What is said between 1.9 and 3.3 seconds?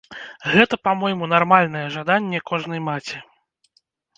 жаданне кожнай маці.